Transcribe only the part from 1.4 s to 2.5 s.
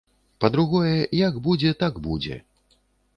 будзе, так будзе!